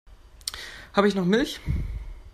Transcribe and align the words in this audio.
Habe 0.93 1.07
ich 1.09 1.13
noch 1.13 1.25
Milch? 1.25 1.59